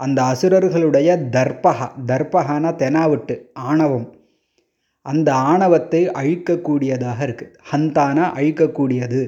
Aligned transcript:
அந்த 0.00 0.18
அசுரர்களுடைய 0.32 1.10
தர்ப்பகா 1.36 1.86
தர்ப்பகான 2.10 2.72
தெனாவட்டு 2.82 3.34
ஆணவம். 3.68 4.08
அந்த 5.06 5.28
ஆணவத்தை 5.50 6.00
அழிக்கக்கூடியதாக 6.20 7.18
இருக்குது 7.28 7.54
ஹந்தானா 7.70 8.24
அழிக்கக்கூடியது. 8.38 9.22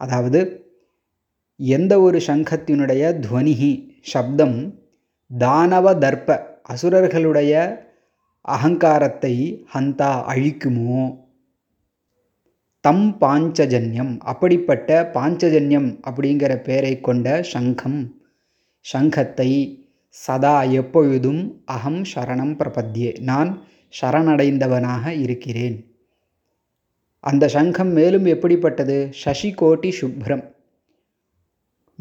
அதாவது 0.00 0.40
எந்த 1.64 2.00
ஒரு 2.00 2.18
சங்கத்தினுடைய 2.18 3.20
துவனிகி 3.20 3.88
சப்தம் 4.00 4.74
தானவ 5.38 5.98
தர்ப்ப 5.98 6.60
அசுரர்களுடைய 6.68 7.78
அகங்காரத்தை 8.40 9.64
ஹந்தா 9.74 10.24
அழிக்குமோ? 10.28 11.18
தம் 12.80 13.16
பாஞ்சஜன்யம். 13.20 14.18
அப்படிப்பட்ட 14.18 15.10
பாஞ்சஜன்யம் 15.14 16.00
அப்படிங்கிற 16.10 16.56
பெயரை 16.56 17.00
கொண்ட 17.00 17.42
சங்கம் 17.42 18.20
சங்கத்தை 18.80 19.86
சதா 20.08 20.62
எப்பொழுதும் 20.62 21.62
அகம் 21.64 22.02
சரணம் 22.02 22.56
பிரபத்தியே. 22.58 23.20
நான் 23.20 23.60
சரணடைந்தவனாக 24.00 25.20
இருக்கிறேன். 25.20 25.94
அந்த 27.20 27.48
சங்கம் 27.48 27.92
மேலும் 27.92 28.24
எப்படிப்பட்டது? 28.24 29.10
சசிகோட்டி 29.24 29.90
சுப்ரம். 29.90 30.51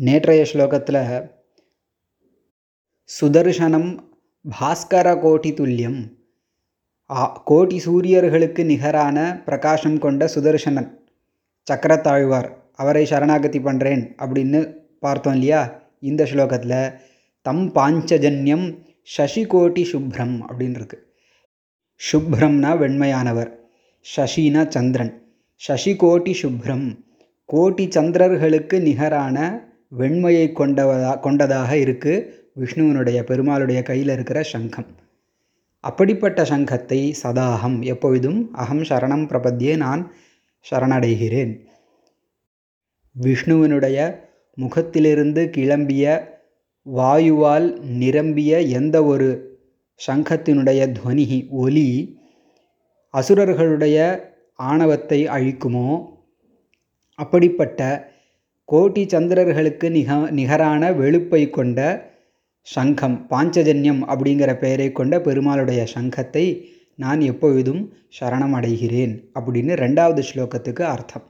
நேற்றைய 0.07 0.43
ஸ்லோகத்தில் 0.51 0.99
சுதர்சனம் 3.09 3.89
பாஸ்கர 4.45 5.07
கோட்டி 5.23 5.51
துல்லியம். 5.59 5.99
கோட்டி 7.49 7.77
சூரியர்களுக்கு 7.85 8.61
நிகரான 8.71 9.17
பிரகாசம் 9.45 9.99
கொண்ட 10.05 10.29
சுதர்சனன் 10.35 10.89
சக்கரத்தாழ்வார். 11.67 12.49
அவரை 12.81 13.03
சரணாகதி 13.05 13.59
பண்ணுறேன் 13.59 14.03
அப்படின்னு 14.23 14.61
பார்த்தோம் 14.99 15.33
இல்லையா? 15.33 15.61
இந்த 16.09 16.23
ஸ்லோகத்தில் 16.31 16.93
தம் 17.45 17.63
பாஞ்சஜன்யம் 17.75 18.67
சசிகோட்டி 19.17 19.83
சுப்ரம் 19.93 20.37
அப்படின்னு 20.49 20.79
இருக்கு 20.81 20.99
சுப்ரம்னா 22.01 22.71
வெண்மையானவர் 22.83 23.51
சசினா 24.05 24.63
சந்திரன். 24.75 25.13
சசிகோட்டி 25.61 26.33
சுப்ரம் 26.43 26.87
கோட்டி 27.53 27.85
சந்திரர்களுக்கு 27.97 28.79
நிகரான 28.87 29.37
வெண்மையை 29.99 30.45
கொண்டவதா 30.51 31.19
கொண்டதாக 31.19 31.75
இருக்குது 31.75 32.27
விஷ்ணுவினுடைய 32.59 33.19
பெருமாளுடைய 33.23 33.83
கையில் 33.83 34.07
இருக்கிற 34.07 34.43
சங்கம். 34.43 34.85
அப்படிப்பட்ட 35.79 36.45
சங்கத்தை 36.45 37.15
சதாகம் 37.23 37.81
எப்பொழுதும் 37.81 38.53
அகம் 38.53 38.81
சரணம் 38.81 39.25
பிரபத்தியே 39.27 39.77
நான் 39.77 40.11
சரணடைகிறேன். 40.71 41.53
விஷ்ணுவினுடைய 43.15 43.97
முகத்திலிருந்து 44.53 45.41
கிளம்பிய 45.57 46.05
வாயுவால் 46.85 47.79
நிரம்பிய 47.81 48.61
எந்த 48.61 49.03
ஒரு 49.03 49.29
சங்கத்தினுடைய 50.07 50.81
துவனி 50.97 51.49
ஒலி 51.49 52.19
அசுரர்களுடைய 53.13 53.97
ஆணவத்தை 54.55 55.27
அழிக்குமோ? 55.27 55.89
அப்படிப்பட்ட 57.19 58.09
கோட்டி 58.70 59.06
சந்திரர்களுக்கு 59.06 59.90
நிக 59.90 60.30
நிகரான 60.30 60.92
வெளுப்பை 60.92 61.50
கொண்ட 61.50 62.10
சங்கம் 62.66 63.26
பாஞ்சஜன்யம் 63.30 64.06
அப்படிங்கிற 64.06 64.58
பெயரை 64.58 64.92
கொண்ட 64.92 65.18
பெருமாளுடைய 65.18 65.86
சங்கத்தை 65.86 66.74
நான் 66.98 67.20
எப்பொழுதும் 67.20 67.92
சரணம் 68.18 68.54
அடைகிறேன் 68.54 69.30
அப்படின்னு 69.34 69.76
ரெண்டாவது 69.76 70.22
ஸ்லோகத்துக்கு 70.30 70.86
அர்த்தம் 70.86 71.22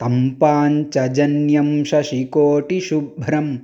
तं 0.00 0.34
पाञ्चजन्यं 0.34 1.84
शशिकोटिशुभ्रं 1.84 3.58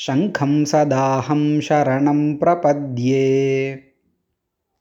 शङ्खं 0.00 0.64
सदाहं 0.64 1.60
शरणं 1.60 2.20
प्रपद्ये 2.36 3.24